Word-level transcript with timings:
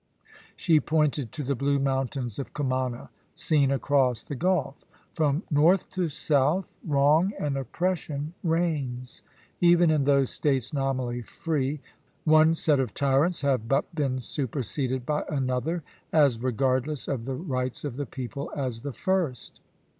She 0.55 0.79
pointed 0.79 1.31
to 1.33 1.43
the 1.43 1.53
blue 1.53 1.77
mountains 1.77 2.39
of 2.39 2.53
Cumana 2.53 3.11
seen 3.35 3.69
across 3.69 4.23
the 4.23 4.33
gulf. 4.33 4.83
"From 5.13 5.43
north 5.51 5.91
to 5.91 6.09
south 6.09 6.71
wrong 6.83 7.33
and 7.39 7.55
oppression 7.55 8.33
reigns. 8.43 9.21
Even 9.59 9.91
in 9.91 10.05
those 10.05 10.31
states 10.31 10.73
nominally 10.73 11.21
free, 11.21 11.81
one 12.23 12.55
set 12.55 12.79
of 12.79 12.95
tyrants 12.95 13.41
have 13.41 13.67
but 13.67 13.93
been 13.93 14.17
superseded 14.17 15.05
by 15.05 15.23
another 15.29 15.83
as 16.11 16.39
regardless 16.39 17.07
of 17.07 17.25
the 17.25 17.35
rights 17.35 17.83
of 17.85 17.95
the 17.95 18.07
people 18.07 18.51
as 18.57 18.81
the 18.81 18.93
first." 18.93 19.59